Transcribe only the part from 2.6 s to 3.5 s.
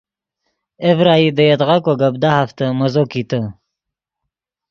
مزو کیتے